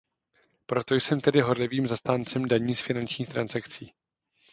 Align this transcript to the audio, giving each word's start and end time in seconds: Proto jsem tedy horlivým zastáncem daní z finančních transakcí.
Proto 0.65 0.95
jsem 0.95 1.21
tedy 1.21 1.41
horlivým 1.41 1.87
zastáncem 1.87 2.47
daní 2.47 2.75
z 2.75 2.81
finančních 2.81 3.27
transakcí. 3.27 3.93